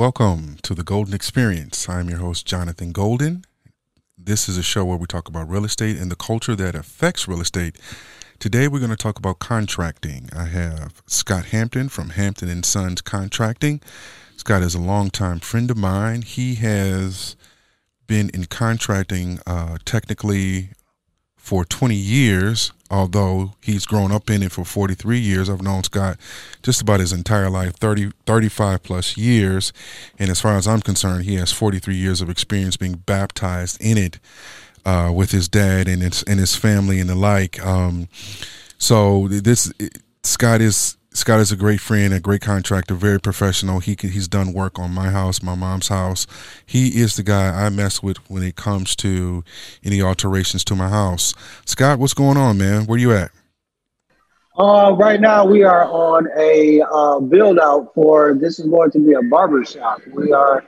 Welcome 0.00 0.56
to 0.62 0.74
the 0.74 0.82
Golden 0.82 1.12
Experience. 1.12 1.86
I'm 1.86 2.08
your 2.08 2.20
host, 2.20 2.46
Jonathan 2.46 2.90
Golden. 2.90 3.44
This 4.16 4.48
is 4.48 4.56
a 4.56 4.62
show 4.62 4.82
where 4.82 4.96
we 4.96 5.04
talk 5.04 5.28
about 5.28 5.50
real 5.50 5.66
estate 5.66 5.98
and 5.98 6.10
the 6.10 6.16
culture 6.16 6.56
that 6.56 6.74
affects 6.74 7.28
real 7.28 7.42
estate. 7.42 7.76
Today, 8.38 8.66
we're 8.66 8.78
going 8.78 8.88
to 8.88 8.96
talk 8.96 9.18
about 9.18 9.40
contracting. 9.40 10.30
I 10.34 10.44
have 10.44 11.02
Scott 11.06 11.44
Hampton 11.48 11.90
from 11.90 12.08
Hampton 12.08 12.48
and 12.48 12.64
Sons 12.64 13.02
Contracting. 13.02 13.82
Scott 14.38 14.62
is 14.62 14.74
a 14.74 14.80
longtime 14.80 15.40
friend 15.40 15.70
of 15.70 15.76
mine. 15.76 16.22
He 16.22 16.54
has 16.54 17.36
been 18.06 18.30
in 18.30 18.46
contracting 18.46 19.38
uh, 19.46 19.76
technically 19.84 20.70
for 21.36 21.66
20 21.66 21.94
years, 21.94 22.72
although 22.90 23.52
he's 23.62 23.86
grown 23.86 24.10
up 24.10 24.28
in 24.28 24.42
it 24.42 24.52
for 24.52 24.64
43 24.64 25.18
years. 25.18 25.48
I've 25.48 25.62
known 25.62 25.84
Scott 25.84 26.18
just 26.62 26.82
about 26.82 27.00
his 27.00 27.12
entire 27.12 27.48
life, 27.48 27.76
30, 27.76 28.10
35 28.26 28.82
plus 28.82 29.16
years. 29.16 29.72
And 30.18 30.30
as 30.30 30.40
far 30.40 30.56
as 30.56 30.66
I'm 30.66 30.80
concerned, 30.80 31.24
he 31.24 31.36
has 31.36 31.52
43 31.52 31.94
years 31.94 32.20
of 32.20 32.28
experience 32.28 32.76
being 32.76 32.94
baptized 32.94 33.80
in 33.80 33.96
it 33.96 34.18
uh, 34.84 35.12
with 35.14 35.30
his 35.30 35.48
dad 35.48 35.88
and 35.88 36.02
his, 36.02 36.22
and 36.24 36.40
his 36.40 36.56
family 36.56 37.00
and 37.00 37.08
the 37.08 37.14
like. 37.14 37.64
Um, 37.64 38.08
so 38.78 39.28
this, 39.28 39.72
Scott 40.22 40.60
is 40.60 40.96
Scott 41.12 41.40
is 41.40 41.50
a 41.50 41.56
great 41.56 41.80
friend, 41.80 42.14
a 42.14 42.20
great 42.20 42.40
contractor, 42.40 42.94
very 42.94 43.20
professional. 43.20 43.80
He 43.80 43.96
he's 44.00 44.28
done 44.28 44.52
work 44.52 44.78
on 44.78 44.94
my 44.94 45.10
house, 45.10 45.42
my 45.42 45.56
mom's 45.56 45.88
house. 45.88 46.26
He 46.64 47.00
is 47.00 47.16
the 47.16 47.24
guy 47.24 47.66
I 47.66 47.68
mess 47.68 48.00
with 48.00 48.18
when 48.30 48.44
it 48.44 48.54
comes 48.54 48.94
to 48.96 49.42
any 49.84 50.00
alterations 50.00 50.62
to 50.64 50.76
my 50.76 50.88
house. 50.88 51.34
Scott, 51.64 51.98
what's 51.98 52.14
going 52.14 52.36
on, 52.36 52.58
man? 52.58 52.86
Where 52.86 52.94
are 52.94 52.98
you 52.98 53.12
at? 53.12 53.32
Uh, 54.56 54.94
right 54.98 55.20
now 55.20 55.44
we 55.44 55.64
are 55.64 55.84
on 55.84 56.28
a 56.38 56.80
uh, 56.82 57.18
build 57.18 57.58
out 57.58 57.92
for 57.94 58.34
this 58.34 58.60
is 58.60 58.66
going 58.66 58.90
to 58.92 59.00
be 59.00 59.14
a 59.14 59.22
barber 59.22 59.64
shop. 59.64 60.00
We 60.12 60.32
are 60.32 60.64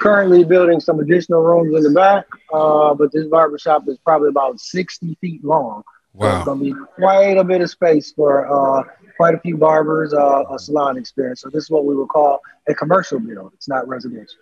currently 0.00 0.44
building 0.44 0.80
some 0.80 1.00
additional 1.00 1.42
rooms 1.42 1.74
in 1.76 1.82
the 1.84 1.90
back, 1.90 2.26
uh, 2.52 2.92
but 2.94 3.12
this 3.12 3.26
barber 3.28 3.58
shop 3.58 3.84
is 3.88 3.98
probably 4.04 4.28
about 4.28 4.60
60 4.60 5.16
feet 5.20 5.44
long. 5.44 5.84
Wow. 6.12 6.30
So 6.30 6.36
it's 6.36 6.44
going 6.44 6.58
to 6.58 6.64
be 6.64 6.86
quite 6.96 7.36
a 7.38 7.44
bit 7.44 7.60
of 7.60 7.70
space 7.70 8.12
for 8.12 8.46
uh, 8.46 8.82
quite 9.16 9.34
a 9.34 9.38
few 9.40 9.56
barbers, 9.56 10.12
uh, 10.12 10.44
a 10.50 10.58
salon 10.58 10.96
experience. 10.98 11.40
So 11.40 11.50
this 11.50 11.64
is 11.64 11.70
what 11.70 11.84
we 11.84 11.94
would 11.94 12.08
call 12.08 12.40
a 12.68 12.74
commercial 12.74 13.20
build. 13.20 13.52
It's 13.54 13.68
not 13.68 13.86
residential. 13.86 14.40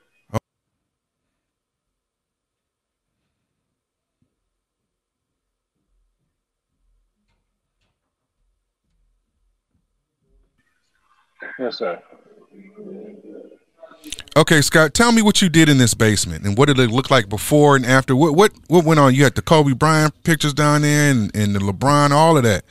Yes, 11.58 11.78
sir. 11.78 12.00
Okay, 14.36 14.60
Scott, 14.60 14.94
tell 14.94 15.10
me 15.10 15.20
what 15.22 15.42
you 15.42 15.48
did 15.48 15.68
in 15.68 15.78
this 15.78 15.94
basement 15.94 16.44
and 16.44 16.56
what 16.56 16.66
did 16.66 16.78
it 16.78 16.90
look 16.90 17.10
like 17.10 17.28
before 17.28 17.74
and 17.76 17.84
after. 17.84 18.14
What 18.14 18.34
what 18.34 18.52
what 18.68 18.84
went 18.84 19.00
on? 19.00 19.14
You 19.14 19.24
had 19.24 19.34
the 19.34 19.42
Kobe 19.42 19.72
Bryant 19.72 20.22
pictures 20.22 20.54
down 20.54 20.82
there 20.82 21.10
and, 21.10 21.34
and 21.34 21.54
the 21.54 21.58
LeBron, 21.58 22.10
all 22.10 22.36
of 22.36 22.44
that. 22.44 22.64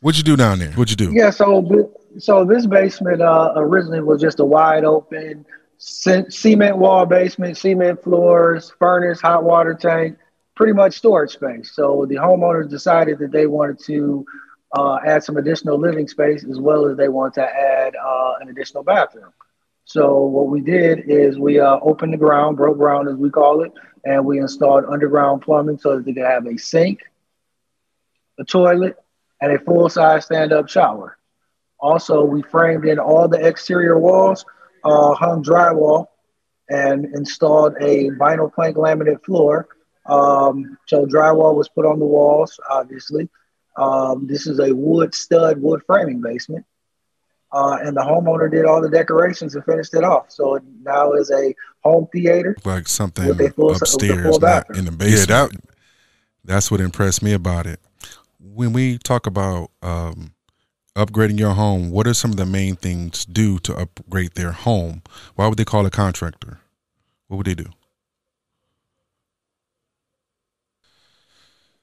What'd 0.00 0.18
you 0.18 0.24
do 0.24 0.36
down 0.36 0.58
there? 0.58 0.72
What'd 0.72 0.90
you 0.90 1.06
do? 1.06 1.12
Yeah, 1.14 1.30
so 1.30 1.92
so 2.18 2.44
this 2.44 2.66
basement 2.66 3.22
uh, 3.22 3.52
originally 3.56 4.00
was 4.00 4.20
just 4.20 4.40
a 4.40 4.44
wide 4.44 4.84
open 4.84 5.46
cement 5.78 6.78
wall 6.78 7.06
basement, 7.06 7.56
cement 7.56 8.02
floors, 8.02 8.72
furnace, 8.78 9.20
hot 9.20 9.44
water 9.44 9.74
tank, 9.74 10.16
pretty 10.56 10.72
much 10.72 10.94
storage 10.94 11.32
space. 11.32 11.72
So 11.74 12.06
the 12.08 12.16
homeowners 12.16 12.70
decided 12.70 13.18
that 13.18 13.32
they 13.32 13.46
wanted 13.46 13.78
to 13.86 14.24
uh, 14.76 14.98
add 15.06 15.22
some 15.22 15.36
additional 15.36 15.78
living 15.78 16.08
space 16.08 16.44
as 16.44 16.58
well 16.58 16.86
as 16.88 16.96
they 16.96 17.08
wanted 17.08 17.34
to 17.34 17.44
add 17.44 17.94
uh, 17.96 18.34
an 18.40 18.48
additional 18.48 18.82
bathroom. 18.82 19.32
So 19.84 20.20
what 20.24 20.48
we 20.48 20.60
did 20.60 21.10
is 21.10 21.38
we 21.38 21.60
uh, 21.60 21.78
opened 21.82 22.12
the 22.12 22.18
ground, 22.18 22.56
broke 22.56 22.78
ground 22.78 23.08
as 23.08 23.16
we 23.16 23.30
call 23.30 23.62
it, 23.62 23.72
and 24.04 24.24
we 24.24 24.38
installed 24.38 24.84
underground 24.86 25.42
plumbing 25.42 25.78
so 25.78 25.96
that 25.96 26.04
they 26.04 26.14
could 26.14 26.24
have 26.24 26.46
a 26.46 26.56
sink, 26.56 27.00
a 28.38 28.44
toilet, 28.44 28.96
and 29.40 29.52
a 29.52 29.58
full 29.58 29.88
size 29.88 30.24
stand 30.24 30.52
up 30.52 30.68
shower. 30.68 31.18
Also, 31.78 32.24
we 32.24 32.42
framed 32.42 32.86
in 32.86 32.98
all 32.98 33.28
the 33.28 33.46
exterior 33.46 33.98
walls, 33.98 34.44
uh, 34.84 35.14
hung 35.14 35.42
drywall, 35.42 36.06
and 36.70 37.04
installed 37.14 37.74
a 37.80 38.08
vinyl 38.12 38.52
plank 38.52 38.76
laminate 38.76 39.22
floor. 39.22 39.68
Um, 40.06 40.78
so, 40.86 41.04
drywall 41.04 41.54
was 41.54 41.68
put 41.68 41.84
on 41.84 41.98
the 41.98 42.06
walls, 42.06 42.58
obviously. 42.70 43.28
Um, 43.76 44.26
this 44.26 44.46
is 44.46 44.60
a 44.60 44.74
wood 44.74 45.14
stud, 45.14 45.60
wood 45.60 45.82
framing 45.86 46.22
basement. 46.22 46.64
Uh, 47.54 47.78
and 47.82 47.96
the 47.96 48.00
homeowner 48.00 48.50
did 48.50 48.64
all 48.64 48.82
the 48.82 48.90
decorations 48.90 49.54
and 49.54 49.64
finished 49.64 49.94
it 49.94 50.02
off. 50.02 50.28
So 50.28 50.56
it 50.56 50.64
now 50.82 51.12
is 51.12 51.30
a 51.30 51.54
home 51.84 52.08
theater, 52.12 52.56
like 52.64 52.88
something 52.88 53.24
full, 53.50 53.70
upstairs, 53.70 54.40
not 54.40 54.76
in 54.76 54.86
the 54.86 54.90
basement. 54.90 55.30
Yeah, 55.30 55.46
that, 55.46 55.50
that's 56.44 56.70
what 56.70 56.80
impressed 56.80 57.22
me 57.22 57.32
about 57.32 57.66
it 57.66 57.80
when 58.54 58.72
we 58.72 58.98
talk 58.98 59.26
about 59.26 59.70
um, 59.82 60.32
upgrading 60.96 61.38
your 61.38 61.54
home, 61.54 61.90
what 61.90 62.06
are 62.06 62.14
some 62.14 62.30
of 62.30 62.36
the 62.36 62.46
main 62.46 62.76
things 62.76 63.24
do 63.24 63.58
to 63.60 63.74
upgrade 63.76 64.34
their 64.34 64.52
home? 64.52 65.02
Why 65.34 65.48
would 65.48 65.58
they 65.58 65.64
call 65.64 65.86
a 65.86 65.90
contractor? 65.90 66.60
What 67.28 67.38
would 67.38 67.46
they 67.46 67.54
do? 67.54 67.70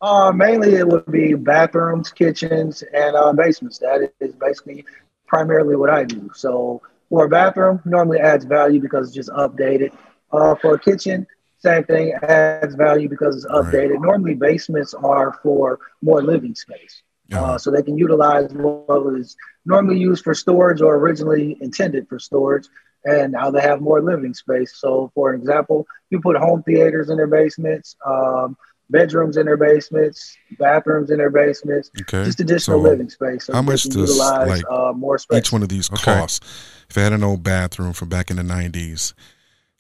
Uh, 0.02 0.32
mainly, 0.32 0.76
it 0.76 0.88
would 0.88 1.06
be 1.12 1.36
bathrooms, 1.36 2.12
kitchens, 2.12 2.84
and 2.94 3.16
uh, 3.16 3.34
basements. 3.34 3.78
That 3.80 4.12
is 4.20 4.34
basically 4.34 4.84
primarily 5.32 5.78
what 5.78 5.90
I 5.90 6.04
do. 6.04 6.30
So, 6.36 6.82
for 7.10 7.26
a 7.26 7.30
bathroom, 7.30 7.82
normally 7.86 8.20
adds 8.20 8.44
value 8.44 8.82
because 8.82 9.08
it's 9.08 9.16
just 9.16 9.30
updated. 9.30 9.92
Uh, 10.32 10.56
for 10.56 10.76
a 10.76 10.80
kitchen, 10.80 11.26
same 11.60 11.86
thing 11.86 12.14
adds 12.22 12.76
value 12.76 13.08
because 13.08 13.38
it's 13.38 13.46
updated. 13.46 13.92
Right. 13.92 14.02
Normally, 14.02 14.36
basements 14.36 14.94
are 14.94 15.40
for 15.42 15.80
more 16.02 16.22
living 16.22 16.54
space. 16.54 17.02
Uh, 17.34 17.58
so 17.58 17.72
they 17.72 17.82
can 17.82 17.98
utilize 17.98 18.52
what 18.52 19.06
was 19.06 19.38
normally 19.66 19.98
used 19.98 20.22
for 20.22 20.34
storage 20.34 20.82
or 20.82 20.96
originally 20.96 21.58
intended 21.62 22.06
for 22.10 22.20
storage, 22.20 22.68
and 23.06 23.32
now 23.32 23.50
they 23.50 23.62
have 23.62 23.80
more 23.80 24.02
living 24.02 24.34
space. 24.34 24.74
So, 24.76 25.12
for 25.16 25.34
example, 25.34 25.88
you 26.10 26.20
put 26.20 26.36
home 26.36 26.62
theaters 26.64 27.10
in 27.10 27.16
their 27.16 27.28
basements, 27.28 27.96
um, 28.06 28.58
bedrooms 28.92 29.38
in 29.38 29.46
their 29.46 29.58
basements, 29.58 30.38
bathrooms 30.60 31.10
in 31.10 31.18
their 31.18 31.30
basements, 31.30 31.90
okay. 32.02 32.24
just 32.26 32.40
additional 32.40 32.80
so 32.80 32.84
living 32.84 33.10
space. 33.10 33.46
So 33.46 33.54
how 33.54 33.62
much 33.62 33.84
does 33.84 34.18
like 34.18 34.64
uh, 34.70 34.94
more 34.94 35.18
space. 35.18 35.40
each 35.40 35.52
one 35.52 35.64
of 35.64 35.70
these 35.70 35.92
okay. 35.92 36.04
cost? 36.04 36.44
If 36.90 36.98
I 36.98 37.02
had 37.02 37.14
an 37.14 37.24
old 37.24 37.44
bathroom 37.44 37.94
from 37.94 38.10
back 38.10 38.30
in 38.30 38.38
the 38.38 38.44
'90s, 38.44 39.14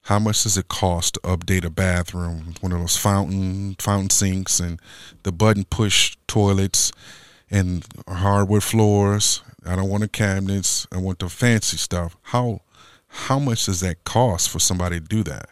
how 0.03 0.17
much 0.17 0.43
does 0.43 0.57
it 0.57 0.67
cost 0.67 1.15
to 1.15 1.19
update 1.21 1.63
a 1.63 1.69
bathroom? 1.69 2.55
One 2.61 2.71
of 2.71 2.79
those 2.79 2.97
fountain 2.97 3.75
fountain 3.79 4.09
sinks 4.09 4.59
and 4.59 4.79
the 5.23 5.31
button 5.31 5.65
push 5.65 6.17
toilets 6.27 6.91
and 7.51 7.85
hardwood 8.07 8.63
floors. 8.63 9.43
I 9.65 9.75
don't 9.75 9.89
want 9.89 10.01
the 10.01 10.07
cabinets. 10.07 10.87
I 10.91 10.97
want 10.97 11.19
the 11.19 11.29
fancy 11.29 11.77
stuff. 11.77 12.17
How 12.23 12.61
how 13.07 13.37
much 13.37 13.65
does 13.65 13.81
that 13.81 14.03
cost 14.05 14.49
for 14.49 14.59
somebody 14.59 14.99
to 14.99 15.05
do 15.05 15.23
that? 15.23 15.50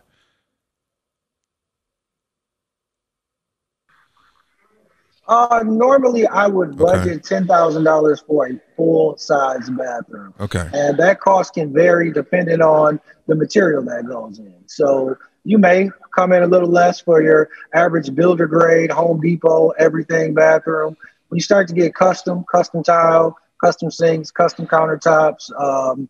Uh, 5.27 5.63
normally 5.65 6.25
I 6.25 6.47
would 6.47 6.77
budget 6.77 7.07
okay. 7.07 7.19
ten 7.19 7.47
thousand 7.47 7.83
dollars 7.83 8.21
for 8.25 8.47
a 8.47 8.59
full 8.75 9.17
size 9.17 9.69
bathroom. 9.69 10.33
Okay. 10.39 10.67
And 10.73 10.97
that 10.97 11.19
cost 11.19 11.53
can 11.53 11.71
vary 11.71 12.11
depending 12.11 12.61
on 12.61 12.99
the 13.27 13.35
material 13.35 13.83
that 13.83 14.07
goes 14.07 14.39
in. 14.39 14.63
So 14.65 15.15
you 15.43 15.57
may 15.57 15.89
come 16.15 16.31
in 16.33 16.43
a 16.43 16.47
little 16.47 16.69
less 16.69 16.99
for 16.99 17.21
your 17.21 17.49
average 17.73 18.13
builder 18.15 18.47
grade, 18.47 18.91
Home 18.91 19.21
Depot, 19.21 19.69
everything 19.71 20.33
bathroom. 20.33 20.97
When 21.27 21.37
you 21.37 21.43
start 21.43 21.67
to 21.67 21.75
get 21.75 21.93
custom, 21.93 22.43
custom 22.51 22.83
tile, 22.83 23.37
custom 23.63 23.91
sinks, 23.91 24.31
custom 24.31 24.65
countertops, 24.65 25.51
um, 25.59 26.09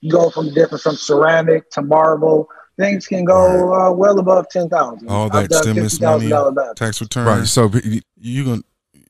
you 0.00 0.10
go 0.10 0.28
from 0.30 0.52
different 0.52 0.82
from 0.82 0.96
ceramic 0.96 1.70
to 1.70 1.82
marble. 1.82 2.48
Things 2.78 3.06
can 3.06 3.24
go 3.24 3.72
uh, 3.72 3.90
well 3.90 4.18
above 4.18 4.48
ten 4.50 4.68
thousand. 4.68 5.08
All 5.08 5.30
that 5.30 5.52
stimulus 5.52 6.00
money, 6.00 6.30
tax 6.76 7.00
return. 7.00 7.26
Right. 7.26 7.46
So 7.46 7.70
you 8.16 8.44
gonna 8.44 8.62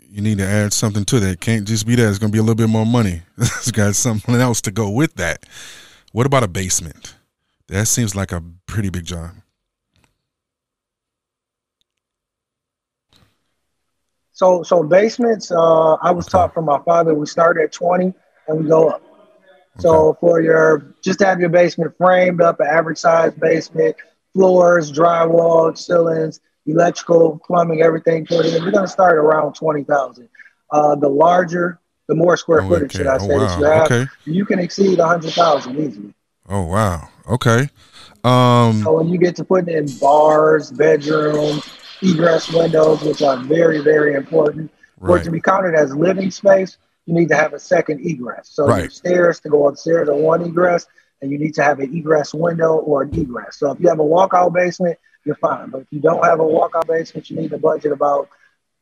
you 0.09 0.23
need 0.23 0.39
to 0.39 0.47
add 0.47 0.73
something 0.73 1.05
to 1.07 1.21
that. 1.21 1.31
It 1.31 1.41
can't 1.41 1.67
just 1.67 1.87
be 1.87 1.97
that. 1.97 2.09
It's 2.09 2.19
gonna 2.19 2.33
be 2.33 2.39
a 2.39 2.43
little 2.43 2.55
bit 2.55 2.69
more 2.69 2.87
money. 2.87 3.23
it's 3.39 3.73
got 3.73 3.97
something 3.97 4.37
else 4.37 4.61
to 4.63 4.71
go 4.71 4.89
with 4.89 5.15
that. 5.15 5.45
What 6.13 6.27
about 6.27 6.45
a 6.45 6.49
basement? 6.49 7.17
That 7.67 7.87
seems 7.87 8.15
like 8.15 8.31
a 8.31 8.43
pretty 8.67 8.91
big 8.91 9.05
job. 9.05 9.31
So 14.33 14.63
so 14.63 14.83
basements, 14.85 15.51
uh, 15.51 15.95
I 15.95 16.13
was 16.13 16.27
okay. 16.27 16.33
taught 16.33 16.55
from 16.55 16.67
my 16.67 16.79
father. 16.85 17.15
We 17.15 17.27
start 17.27 17.59
at 17.61 17.73
twenty 17.73 18.15
and 18.47 18.61
we 18.61 18.69
go 18.69 18.91
up. 18.91 19.03
So 19.79 20.09
okay. 20.09 20.19
for 20.21 20.41
your 20.41 20.95
just 21.03 21.21
have 21.21 21.41
your 21.41 21.49
basement 21.49 21.95
framed 21.99 22.41
up, 22.41 22.61
an 22.61 22.67
average 22.67 22.99
size 22.99 23.33
basement, 23.35 23.97
floors, 24.33 24.91
drywall, 24.91 25.77
ceilings, 25.77 26.41
electrical, 26.67 27.41
plumbing, 27.47 27.83
everything 27.83 28.27
put 28.27 28.47
in. 28.47 28.59
Going 28.61 28.73
to 28.73 28.89
start 28.89 29.17
around 29.17 29.55
twenty 29.55 29.85
thousand. 29.85 30.29
Uh, 30.71 30.97
the 30.97 31.09
larger, 31.09 31.79
the 32.09 32.15
more 32.15 32.37
square 32.37 32.63
oh, 32.63 32.69
footage, 32.69 32.95
okay. 32.95 32.99
should 32.99 33.07
I 33.07 33.19
say, 33.19 33.35
oh, 33.35 33.37
wow. 33.37 33.47
that 33.47 33.59
you 33.59 33.65
have, 33.65 33.91
okay. 33.91 34.11
you 34.25 34.45
can 34.45 34.59
exceed 34.59 34.99
a 34.99 35.07
hundred 35.07 35.33
thousand 35.33 35.79
easily. 35.79 36.15
Oh 36.49 36.63
wow! 36.63 37.09
Okay. 37.29 37.69
Um, 38.25 38.83
so 38.83 38.97
when 38.97 39.09
you 39.09 39.19
get 39.19 39.37
to 39.37 39.45
putting 39.45 39.75
in 39.75 39.87
bars, 39.99 40.73
bedrooms, 40.73 41.65
egress 42.03 42.53
windows, 42.53 43.03
which 43.03 43.23
are 43.23 43.37
very, 43.37 43.81
very 43.81 44.15
important, 44.15 44.71
right. 44.99 45.09
for 45.09 45.19
it 45.19 45.25
to 45.25 45.31
be 45.31 45.41
counted 45.41 45.75
as 45.75 45.95
living 45.95 46.31
space, 46.31 46.79
you 47.07 47.15
need 47.15 47.29
to 47.29 47.37
have 47.37 47.55
a 47.55 47.59
second 47.59 48.05
egress. 48.05 48.51
So 48.51 48.67
right. 48.67 48.93
stairs 48.93 49.41
to 49.41 49.49
go 49.49 49.69
upstairs 49.69 50.09
or 50.09 50.21
one 50.21 50.43
egress, 50.43 50.87
and 51.23 51.31
you 51.31 51.39
need 51.39 51.55
to 51.55 51.63
have 51.63 51.81
an 51.81 51.97
egress 51.97 52.35
window 52.35 52.77
or 52.77 53.03
an 53.03 53.19
egress. 53.19 53.59
So 53.59 53.71
if 53.71 53.81
you 53.81 53.89
have 53.89 54.01
a 54.01 54.05
walkout 54.05 54.53
basement, 54.53 54.99
you're 55.25 55.37
fine. 55.37 55.71
But 55.71 55.83
if 55.83 55.87
you 55.91 56.01
don't 56.01 56.25
have 56.25 56.41
a 56.41 56.45
walkout 56.45 56.87
basement, 56.87 57.31
you 57.31 57.37
need 57.37 57.51
to 57.51 57.59
budget 57.59 57.93
about 57.93 58.29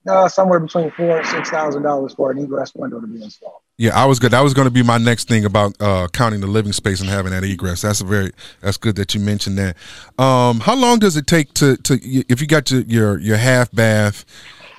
uh, 0.06 0.29
somewhere 0.29 0.61
between 0.61 0.91
four 0.93 1.19
and 1.19 1.26
six 1.26 1.50
thousand 1.50 1.82
dollars 1.82 2.15
for 2.15 2.31
an 2.31 2.38
egress 2.38 2.75
window 2.75 3.00
to 3.00 3.06
be 3.06 3.23
installed. 3.23 3.61
Yeah, 3.79 3.99
I 3.99 4.05
was 4.05 4.19
good. 4.19 4.32
That 4.32 4.43
was 4.43 4.55
going 4.55 4.67
to 4.67 4.70
be 4.70 4.82
my 4.82 4.99
next 4.99 5.29
thing 5.29 5.44
about 5.44 5.75
uh, 5.81 6.09
counting 6.12 6.41
the 6.41 6.47
living 6.47 6.73
space 6.73 7.00
and 7.00 7.09
having 7.09 7.32
that 7.32 7.43
egress. 7.43 7.82
That's 7.82 8.00
a 8.00 8.05
very 8.05 8.32
that's 8.61 8.77
good 8.77 8.97
that 8.97 9.15
you 9.15 9.20
mentioned 9.20 9.59
that. 9.59 9.77
Um, 10.19 10.61
how 10.61 10.77
long 10.77 10.99
does 10.99 11.17
it 11.17 11.27
take 11.27 11.55
to 11.55 11.77
to 11.79 11.99
if 12.03 12.41
you 12.41 12.47
got 12.47 12.70
your 12.70 12.82
your, 12.82 13.19
your 13.19 13.37
half 13.37 13.73
bath, 13.73 14.25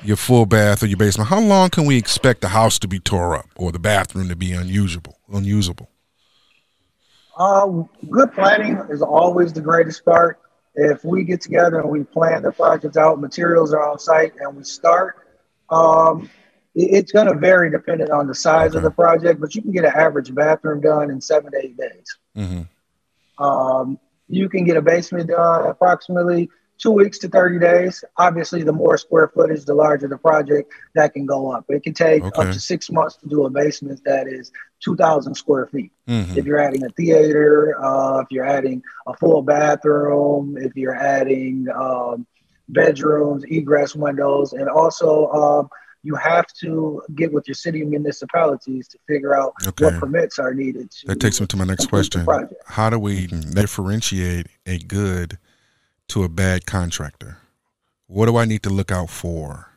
your 0.06 0.18
full 0.18 0.46
bath, 0.46 0.84
or 0.84 0.88
your 0.88 0.98
basement? 0.98 1.30
How 1.30 1.40
long 1.40 1.70
can 1.70 1.86
we 1.86 1.98
expect 1.98 2.42
the 2.42 2.50
house 2.50 2.80
to 2.80 2.88
be 2.88 3.00
tore 3.00 3.36
up 3.36 3.50
or 3.56 3.72
the 3.72 3.80
bathroom 3.80 4.30
to 4.30 4.36
be 4.36 4.52
unusable? 4.52 5.18
Unusable. 5.32 5.90
Uh, 7.38 7.84
good 8.10 8.32
planning 8.34 8.82
is 8.90 9.02
always 9.02 9.52
the 9.52 9.62
greatest 9.62 10.06
part 10.06 10.40
if 10.76 11.04
we 11.04 11.24
get 11.24 11.42
together 11.42 11.80
and 11.80 11.90
we 11.90 12.04
plan 12.04 12.44
the 12.44 12.52
project 12.52 12.98
out, 12.98 13.20
materials 13.20 13.74
are 13.74 13.90
on 13.90 13.98
site, 13.98 14.34
and 14.40 14.56
we 14.56 14.64
start, 14.64 15.16
um, 15.70 16.30
it's 16.76 17.12
going 17.12 17.28
to 17.28 17.34
vary 17.34 17.72
depending 17.72 18.12
on 18.12 18.28
the 18.28 18.36
size 18.36 18.72
okay. 18.72 18.78
of 18.78 18.84
the 18.84 18.92
project, 18.92 19.40
but 19.40 19.56
you 19.56 19.62
can 19.62 19.72
get 19.72 19.86
an 19.86 19.94
average 19.96 20.34
bathroom 20.36 20.82
done 20.82 21.10
in 21.10 21.22
seven 21.22 21.52
to 21.52 21.58
eight 21.58 21.78
days. 21.78 22.18
Mm-hmm. 22.36 23.44
Um, 23.44 24.00
you 24.28 24.50
can 24.50 24.66
get 24.66 24.76
a 24.76 24.82
basement 24.82 25.30
done 25.30 25.68
approximately 25.68 26.50
two 26.78 26.92
weeks 26.92 27.18
to 27.20 27.28
30 27.28 27.60
days. 27.60 28.04
Obviously, 28.18 28.64
the 28.64 28.74
more 28.74 28.98
square 28.98 29.28
footage, 29.28 29.66
the 29.66 29.74
larger 29.74 30.08
the 30.08 30.18
project, 30.18 30.72
that 30.94 31.14
can 31.14 31.26
go 31.26 31.52
up. 31.52 31.66
It 31.70 31.84
can 31.84 31.94
take 31.94 32.24
okay. 32.24 32.42
up 32.42 32.54
to 32.54 32.60
six 32.60 32.90
months 32.92 33.16
to 33.18 33.28
do 33.28 33.46
a 33.46 33.50
basement 33.50 34.02
that 34.06 34.28
is 34.28 34.52
2,000 34.84 35.36
square 35.36 35.68
feet. 35.68 35.92
Mm-hmm. 36.08 36.38
If 36.38 36.46
you're 36.46 36.60
adding 36.60 36.84
a 36.84 36.90
theater, 36.90 37.76
uh, 37.84 38.20
if 38.20 38.28
you're 38.30 38.46
adding 38.46 38.82
a 39.08 39.16
full 39.16 39.42
bathroom, 39.42 40.58
if 40.58 40.76
you're 40.76 40.96
adding 40.96 41.68
um, 41.74 42.28
bedrooms, 42.70 43.44
egress 43.50 43.96
windows, 43.96 44.54
and 44.54 44.68
also 44.70 45.28
um, 45.32 45.70
you 46.04 46.16
have 46.16 46.46
to 46.62 47.02
get 47.16 47.34
with 47.34 47.48
your 47.48 47.56
city 47.56 47.84
municipalities 47.84 48.88
to 48.88 49.00
figure 49.08 49.36
out 49.36 49.54
okay. 49.68 49.86
what 49.86 50.00
permits 50.00 50.38
are 50.38 50.54
needed. 50.54 50.94
that 51.06 51.20
takes 51.20 51.42
me 51.42 51.48
to 51.48 51.58
my 51.58 51.66
next 51.66 51.88
question. 51.88 52.26
How 52.68 52.90
do 52.92 53.00
we 53.00 53.26
differentiate 53.26 54.48
a 54.68 54.78
good 54.78 55.40
to 56.10 56.24
a 56.24 56.30
bad 56.30 56.66
contractor? 56.66 57.38
What 58.08 58.28
do 58.28 58.38
I 58.38 58.46
need 58.46 58.64
to 58.64 58.70
look 58.70 58.92
out 58.92 59.10
for? 59.10 59.72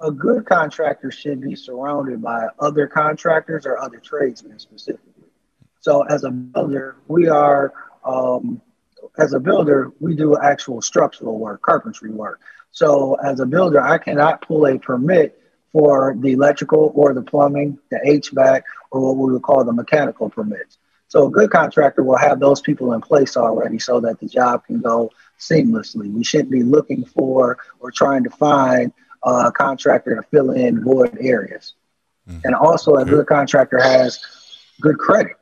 A 0.00 0.10
good 0.10 0.46
contractor 0.46 1.10
should 1.10 1.40
be 1.40 1.54
surrounded 1.54 2.22
by 2.22 2.46
other 2.58 2.86
contractors 2.86 3.66
or 3.66 3.78
other 3.78 3.98
tradesmen 3.98 4.58
specifically. 4.58 5.24
So, 5.80 6.02
as 6.02 6.24
a 6.24 6.30
builder, 6.30 6.96
we 7.08 7.28
are, 7.28 7.72
um, 8.04 8.60
as 9.18 9.32
a 9.34 9.40
builder, 9.40 9.92
we 10.00 10.14
do 10.14 10.38
actual 10.38 10.80
structural 10.80 11.38
work, 11.38 11.62
carpentry 11.62 12.10
work. 12.10 12.40
So, 12.70 13.14
as 13.16 13.40
a 13.40 13.46
builder, 13.46 13.80
I 13.80 13.98
cannot 13.98 14.42
pull 14.42 14.66
a 14.66 14.78
permit 14.78 15.39
for 15.72 16.16
the 16.18 16.32
electrical 16.32 16.92
or 16.94 17.14
the 17.14 17.22
plumbing, 17.22 17.78
the 17.90 18.00
HVAC, 18.04 18.62
or 18.90 19.00
what 19.00 19.16
we 19.16 19.32
would 19.32 19.42
call 19.42 19.64
the 19.64 19.72
mechanical 19.72 20.28
permits. 20.28 20.78
So 21.08 21.26
a 21.26 21.30
good 21.30 21.50
contractor 21.50 22.02
will 22.02 22.18
have 22.18 22.38
those 22.38 22.60
people 22.60 22.92
in 22.92 23.00
place 23.00 23.36
already 23.36 23.78
so 23.78 24.00
that 24.00 24.20
the 24.20 24.26
job 24.26 24.64
can 24.66 24.80
go 24.80 25.10
seamlessly. 25.38 26.12
We 26.12 26.22
shouldn't 26.22 26.50
be 26.50 26.62
looking 26.62 27.04
for 27.04 27.58
or 27.80 27.90
trying 27.90 28.24
to 28.24 28.30
find 28.30 28.92
a 29.24 29.50
contractor 29.50 30.14
to 30.14 30.22
fill 30.22 30.52
in 30.52 30.82
void 30.82 31.18
areas. 31.20 31.74
Mm-hmm. 32.28 32.40
And 32.44 32.54
also 32.54 32.94
a 32.94 33.04
good 33.04 33.26
contractor 33.26 33.80
has 33.80 34.20
good 34.80 34.98
credit, 34.98 35.36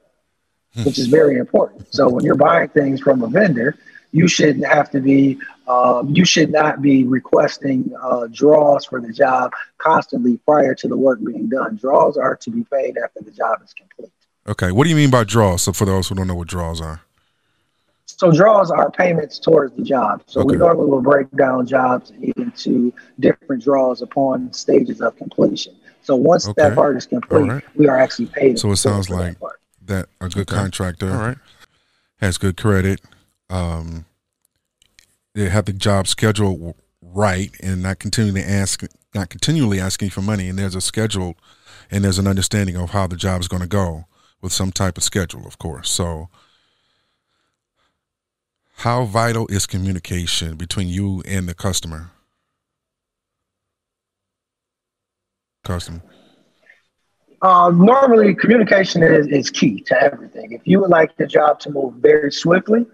which 0.85 0.99
is 0.99 1.07
very 1.07 1.37
important. 1.37 1.93
So 1.93 2.09
when 2.09 2.25
you're 2.25 2.35
buying 2.35 2.71
things 2.71 3.01
from 3.01 3.23
a 3.23 3.29
vendor, 3.29 3.77
you 4.13 4.29
shouldn't 4.29 4.67
have 4.67 4.91
to 4.91 5.01
be 5.01 5.39
um, 5.67 6.15
you 6.15 6.25
should 6.25 6.51
not 6.51 6.81
be 6.81 7.05
requesting 7.05 7.93
uh, 8.03 8.27
draws 8.33 8.87
for 8.87 9.01
the 9.01 9.13
job 9.13 9.53
constantly 9.77 10.39
prior 10.39 10.75
to 10.75 10.89
the 10.89 10.97
work 10.97 11.21
being 11.23 11.49
done. 11.49 11.77
Draws 11.77 12.17
are 12.17 12.37
to 12.37 12.51
be 12.51 12.65
paid 12.65 12.97
after 12.97 13.21
the 13.21 13.31
job 13.31 13.61
is 13.63 13.75
complete. 13.75 14.13
Okay, 14.47 14.73
what 14.73 14.85
do 14.85 14.91
you 14.91 14.97
mean 14.97 15.11
by 15.11 15.25
draws? 15.25 15.63
So 15.63 15.73
for 15.73 15.85
those 15.85 16.09
who 16.09 16.15
don't 16.15 16.27
know 16.27 16.35
what 16.35 16.49
draws 16.49 16.81
are. 16.81 17.03
So 18.07 18.33
draws 18.33 18.71
are 18.71 18.91
payments 18.91 19.39
towards 19.39 19.77
the 19.77 19.83
job. 19.83 20.23
So 20.27 20.41
okay. 20.41 20.53
we 20.53 20.57
normally 20.57 20.91
will 20.91 21.03
break 21.03 21.31
down 21.33 21.67
jobs 21.67 22.13
into 22.21 22.93
different 23.21 23.63
draws 23.63 24.01
upon 24.01 24.53
stages 24.53 25.03
of 25.03 25.17
completion. 25.17 25.77
So 26.01 26.17
once 26.17 26.49
okay. 26.49 26.63
that 26.63 26.75
part 26.75 26.97
is 26.97 27.05
complete, 27.05 27.49
right. 27.49 27.65
we 27.77 27.87
are 27.87 27.99
actually 27.99 28.27
paid. 28.27 28.59
So 28.59 28.73
it 28.73 28.77
sounds 28.77 29.11
like 29.11 29.39
that, 29.39 29.53
that, 29.83 30.09
a 30.23 30.29
good 30.31 30.51
okay. 30.51 30.57
contractor 30.57 31.11
right. 31.11 31.37
has 32.17 32.39
good 32.39 32.57
credit, 32.57 33.03
um, 33.51 34.05
they 35.35 35.49
have 35.49 35.67
the 35.67 35.73
job 35.73 36.07
scheduled 36.07 36.75
right 37.01 37.51
and 37.63 37.83
not 37.83 37.99
continually 37.99 38.43
ask 38.43 38.85
not 39.15 39.31
continually 39.31 39.81
asking 39.81 40.11
for 40.11 40.21
money. 40.21 40.49
And 40.49 40.59
there's 40.59 40.75
a 40.75 40.81
schedule 40.81 41.37
and 41.91 42.05
there's 42.05 42.19
an 42.19 42.27
understanding 42.27 42.77
of 42.77 42.91
how 42.91 43.07
the 43.07 43.17
job 43.17 43.41
is 43.41 43.49
going 43.49 43.63
to 43.63 43.69
go 43.69 44.07
with 44.43 44.53
some 44.53 44.73
type 44.73 44.97
of 44.97 45.05
schedule 45.05 45.47
of 45.47 45.59
course. 45.59 45.91
So 45.91 46.29
how 48.79 49.05
vital 49.05 49.47
is 49.49 49.67
communication 49.67 50.57
between 50.57 50.89
you 50.89 51.23
and 51.27 51.49
the 51.49 51.55
customer? 51.55 52.11
Customer. 55.65 56.03
Uh, 57.41 57.71
normally 57.71 58.35
communication 58.35 59.03
is, 59.03 59.27
is 59.29 59.51
key 59.51 59.81
to 59.83 60.01
everything. 60.01 60.53
If 60.53 60.63
you 60.65 60.81
would 60.81 60.91
like 60.91 61.17
the 61.17 61.27
job 61.27 61.61
to 61.61 61.71
move 61.71 61.95
very 61.95 62.33
swiftly 62.33 62.87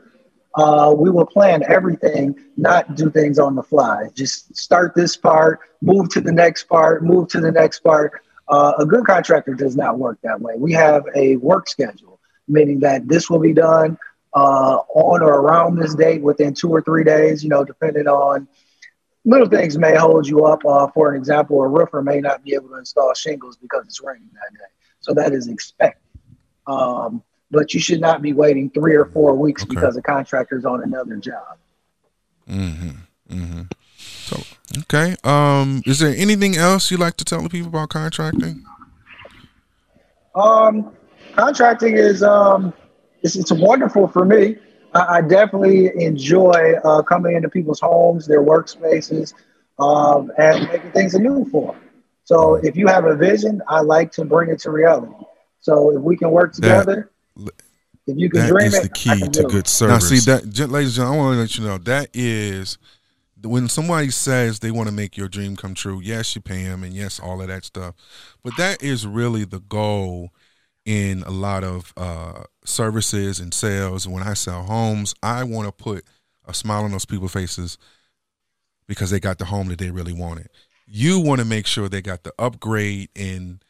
uh, 0.57 0.95
we 0.97 1.11
will 1.11 1.27
plan 1.27 1.63
everything, 1.69 2.35
not 2.57 2.95
do 2.95 3.11
things 3.11 3.39
on 3.39 3.55
the 3.55 3.63
fly. 3.63 4.09
Just 4.15 4.57
start 4.57 4.95
this 4.95 5.17
part, 5.17 5.61
move 5.83 6.09
to 6.11 6.21
the 6.21 6.33
next 6.33 6.65
part, 6.65 7.03
move 7.05 7.29
to 7.29 7.41
the 7.41 7.51
next 7.51 7.81
part. 7.81 8.23
Uh, 8.49 8.73
a 8.79 8.87
good 8.87 9.05
contractor 9.05 9.55
does 9.55 9.77
not 9.77 9.99
work 9.99 10.19
that 10.23 10.41
way. 10.41 10.55
We 10.57 10.73
have 10.73 11.05
a 11.17 11.37
work 11.37 11.69
schedule, 11.69 12.21
meaning 12.47 12.81
that 12.81 13.09
this 13.09 13.29
will 13.31 13.41
be 13.41 13.53
done 13.53 13.99
uh, 14.35 14.79
on 14.95 15.23
or 15.23 15.41
around 15.41 15.77
this 15.77 15.95
date 15.95 16.23
within 16.23 16.55
two 16.55 16.71
or 16.71 16.83
three 16.83 17.05
days, 17.05 17.43
you 17.43 17.49
know, 17.51 17.65
depending 17.65 18.07
on 18.07 18.47
little 19.25 19.49
things 19.49 19.79
may 19.79 19.97
hold 19.97 20.27
you 20.27 20.45
up. 20.45 20.65
Uh, 20.65 20.87
for 20.89 21.13
an 21.13 21.17
example, 21.17 21.61
a 21.63 21.69
roofer 21.69 22.03
may 22.03 22.21
not 22.21 22.45
be 22.45 22.55
able 22.55 22.69
to 22.69 22.77
install 22.77 23.13
shingles 23.15 23.57
because 23.57 23.85
it's 23.87 24.01
raining 24.03 24.29
that 24.35 24.53
day. 24.59 24.71
So 25.01 25.15
that 25.15 25.33
is 25.33 25.49
expected. 25.49 26.01
Um, 26.67 27.23
but 27.55 27.73
you 27.73 27.81
should 27.81 28.01
not 28.01 28.21
be 28.21 28.33
waiting 28.33 28.69
three 28.71 28.95
or 28.95 29.07
four 29.07 29.35
weeks 29.35 29.63
okay. 29.63 29.75
because 29.75 29.95
the 29.95 30.03
contractor's 30.03 30.65
on 30.65 30.83
another 30.83 31.17
job. 31.17 31.57
Mm-hmm. 32.51 32.91
Mm-hmm. 33.31 33.63
So 33.97 34.43
okay. 34.81 35.17
Um, 35.25 35.83
is 35.87 36.01
there 36.01 36.15
anything 36.17 36.57
else 36.57 36.91
you 36.91 36.97
like 36.97 37.17
to 37.19 37.25
tell 37.25 37.43
the 37.43 37.49
people 37.49 37.69
about 37.69 37.89
contracting? 37.91 38.65
Um, 40.35 40.93
contracting 41.37 41.97
is 41.97 42.23
um, 42.23 42.75
it's, 43.23 43.37
it's 43.37 43.53
wonderful 43.53 44.09
for 44.09 44.25
me. 44.25 44.57
I, 44.95 45.19
I 45.19 45.21
definitely 45.21 45.91
enjoy 46.03 46.75
uh, 46.85 47.03
coming 47.03 47.37
into 47.37 47.49
people's 47.49 47.81
homes, 47.81 48.27
their 48.27 48.43
workspaces, 48.43 49.33
um, 49.79 50.33
and 50.39 50.69
making 50.69 50.91
things 50.91 51.15
anew 51.15 51.45
for 51.51 51.73
them. 51.73 51.83
So 52.25 52.55
if 52.57 52.75
you 52.75 52.89
have 52.89 53.05
a 53.05 53.15
vision, 53.15 53.63
I 53.69 53.81
like 53.81 54.11
to 54.13 54.25
bring 54.25 54.51
it 54.51 54.59
to 54.61 54.71
reality. 54.71 55.13
So 55.61 55.97
if 55.97 56.03
we 56.03 56.17
can 56.17 56.31
work 56.31 56.53
together, 56.53 57.11
if 57.37 58.19
you 58.19 58.31
can 58.31 58.41
that 58.41 58.49
dream 58.49 58.67
is 58.67 58.83
the 58.83 58.89
key 58.89 59.21
to 59.21 59.45
good 59.45 59.67
service. 59.67 60.11
Now, 60.11 60.17
see 60.17 60.31
that, 60.31 60.71
ladies 60.71 60.99
and 60.99 61.07
gentlemen, 61.07 61.21
I 61.21 61.27
want 61.27 61.35
to 61.37 61.41
let 61.41 61.59
you 61.59 61.65
know 61.65 61.79
that 61.79 62.11
is 62.13 62.79
when 63.43 63.69
somebody 63.69 64.11
says 64.11 64.59
they 64.59 64.71
want 64.71 64.89
to 64.89 64.95
make 64.95 65.17
your 65.17 65.29
dream 65.29 65.57
come 65.57 65.75
true. 65.75 66.01
Yes, 66.03 66.35
you 66.35 66.41
pay 66.41 66.65
them, 66.65 66.83
and 66.83 66.95
yes, 66.95 67.21
all 67.21 67.41
of 67.41 67.49
that 67.49 67.65
stuff. 67.65 67.95
But 68.43 68.57
that 68.57 68.83
is 68.83 69.07
really 69.07 69.45
the 69.45 69.61
goal 69.61 70.31
in 70.85 71.23
a 71.23 71.31
lot 71.31 71.65
of 71.65 71.93
uh, 71.97 72.45
services 72.65 73.41
and 73.41 73.55
sales. 73.55 74.05
And 74.05 74.15
when 74.15 74.23
I 74.23 74.35
sell 74.35 74.63
homes, 74.63 75.15
I 75.23 75.45
want 75.45 75.67
to 75.67 75.73
put 75.73 76.05
a 76.47 76.55
smile 76.55 76.85
on 76.85 76.93
those 76.93 77.07
people's 77.07 77.33
faces 77.33 77.79
because 78.87 79.11
they 79.11 79.21
got 79.21 79.39
the 79.39 79.47
home 79.47 79.69
that 79.69 79.79
they 79.79 79.91
really 79.91 80.13
wanted. 80.13 80.49
You 80.87 81.21
want 81.21 81.41
to 81.41 81.47
make 81.47 81.67
sure 81.67 81.89
they 81.89 82.03
got 82.03 82.25
the 82.25 82.35
upgrade 82.39 83.09
in 83.15 83.61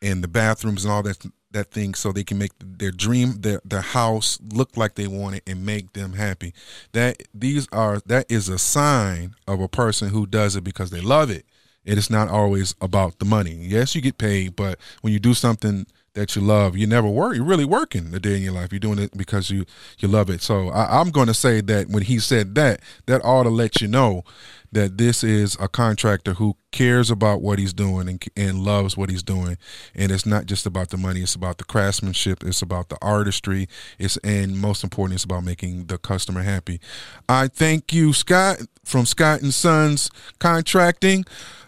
in 0.00 0.22
the 0.22 0.28
bathrooms 0.28 0.84
and 0.84 0.92
all 0.92 1.02
that 1.02 1.18
that 1.52 1.70
thing 1.70 1.94
so 1.94 2.12
they 2.12 2.24
can 2.24 2.38
make 2.38 2.52
their 2.60 2.90
dream 2.90 3.40
their 3.40 3.60
their 3.64 3.80
house 3.80 4.38
look 4.52 4.76
like 4.76 4.94
they 4.94 5.06
want 5.06 5.36
it 5.36 5.42
and 5.46 5.66
make 5.66 5.92
them 5.92 6.12
happy 6.12 6.54
that 6.92 7.22
these 7.34 7.66
are 7.72 8.00
that 8.06 8.24
is 8.30 8.48
a 8.48 8.58
sign 8.58 9.34
of 9.46 9.60
a 9.60 9.68
person 9.68 10.10
who 10.10 10.26
does 10.26 10.56
it 10.56 10.62
because 10.62 10.90
they 10.90 11.00
love 11.00 11.30
it 11.30 11.44
it 11.84 11.98
is 11.98 12.10
not 12.10 12.28
always 12.28 12.74
about 12.80 13.18
the 13.18 13.24
money. 13.24 13.54
Yes, 13.54 13.94
you 13.94 14.00
get 14.00 14.18
paid, 14.18 14.54
but 14.54 14.78
when 15.00 15.12
you 15.12 15.18
do 15.18 15.34
something 15.34 15.86
that 16.14 16.34
you 16.34 16.42
love, 16.42 16.76
you 16.76 16.86
never 16.86 17.08
work. 17.08 17.36
You're 17.36 17.44
really 17.44 17.64
working 17.64 18.12
a 18.14 18.20
day 18.20 18.36
in 18.36 18.42
your 18.42 18.52
life. 18.52 18.72
You're 18.72 18.80
doing 18.80 18.98
it 18.98 19.16
because 19.16 19.50
you 19.50 19.64
you 19.98 20.08
love 20.08 20.30
it. 20.30 20.42
So 20.42 20.68
I, 20.70 21.00
I'm 21.00 21.10
going 21.10 21.28
to 21.28 21.34
say 21.34 21.60
that 21.62 21.88
when 21.88 22.02
he 22.02 22.18
said 22.18 22.54
that, 22.56 22.80
that 23.06 23.24
ought 23.24 23.44
to 23.44 23.50
let 23.50 23.80
you 23.80 23.88
know 23.88 24.24
that 24.72 24.98
this 24.98 25.24
is 25.24 25.56
a 25.60 25.68
contractor 25.68 26.34
who 26.34 26.56
cares 26.70 27.10
about 27.10 27.40
what 27.40 27.58
he's 27.58 27.72
doing 27.72 28.08
and, 28.08 28.22
and 28.36 28.60
loves 28.60 28.96
what 28.96 29.10
he's 29.10 29.22
doing 29.22 29.58
and 29.94 30.12
it's 30.12 30.24
not 30.24 30.46
just 30.46 30.64
about 30.66 30.90
the 30.90 30.96
money 30.96 31.20
it's 31.20 31.34
about 31.34 31.58
the 31.58 31.64
craftsmanship 31.64 32.44
it's 32.44 32.62
about 32.62 32.88
the 32.88 32.96
artistry 33.02 33.68
it's 33.98 34.16
and 34.18 34.56
most 34.56 34.84
important 34.84 35.16
it's 35.16 35.24
about 35.24 35.42
making 35.42 35.86
the 35.86 35.98
customer 35.98 36.42
happy 36.42 36.80
i 37.28 37.48
thank 37.48 37.92
you 37.92 38.12
scott 38.12 38.60
from 38.84 39.04
scott 39.04 39.42
and 39.42 39.52
sons 39.52 40.10
contracting 40.38 41.24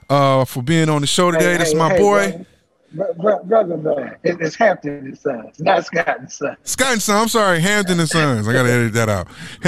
uh, 0.08 0.44
for 0.44 0.62
being 0.62 0.88
on 0.88 1.00
the 1.00 1.06
show 1.06 1.32
today 1.32 1.52
hey, 1.52 1.56
that's 1.56 1.72
hey, 1.72 1.78
my 1.78 1.92
hey, 1.92 1.98
boy 1.98 2.46
brother 2.94 3.76
man, 3.76 4.16
it's 4.22 4.54
Hampton 4.56 4.98
and 4.98 5.18
Sons, 5.18 5.60
not 5.60 5.84
Scott 5.84 6.20
and 6.20 6.30
Sons. 6.30 6.56
Scott 6.64 6.92
and 6.92 7.02
Sons. 7.02 7.22
I'm 7.22 7.28
sorry, 7.28 7.60
Hampton 7.60 8.00
and 8.00 8.08
Sons. 8.08 8.46
I 8.46 8.52
gotta 8.52 8.70
edit 8.70 8.92
that 8.94 9.08
out. 9.08 9.28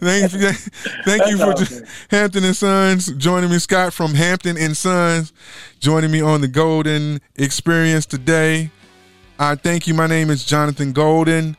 thank 0.00 0.32
you, 0.32 0.52
thank 1.04 1.26
you 1.26 1.38
for 1.38 1.54
just, 1.54 1.84
Hampton 2.10 2.44
and 2.44 2.56
Sons 2.56 3.12
joining 3.14 3.50
me. 3.50 3.58
Scott 3.58 3.92
from 3.92 4.14
Hampton 4.14 4.56
and 4.56 4.76
Sons 4.76 5.32
joining 5.78 6.10
me 6.10 6.20
on 6.20 6.40
the 6.40 6.48
Golden 6.48 7.20
Experience 7.36 8.06
today. 8.06 8.70
I 9.38 9.54
thank 9.54 9.86
you. 9.86 9.94
My 9.94 10.06
name 10.06 10.30
is 10.30 10.44
Jonathan 10.44 10.92
Golden. 10.92 11.56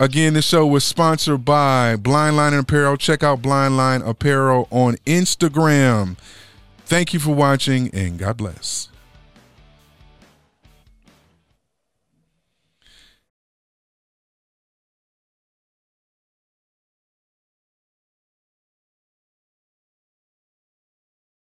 Again, 0.00 0.32
this 0.32 0.46
show 0.46 0.66
was 0.66 0.82
sponsored 0.82 1.44
by 1.44 1.94
Blind 1.94 2.36
Line 2.36 2.54
Apparel. 2.54 2.96
Check 2.96 3.22
out 3.22 3.42
Blind 3.42 3.76
Line 3.76 4.00
Apparel 4.00 4.66
on 4.70 4.94
Instagram. 5.04 6.16
Thank 6.86 7.12
you 7.12 7.20
for 7.20 7.34
watching, 7.34 7.90
and 7.94 8.18
God 8.18 8.38
bless. 8.38 8.88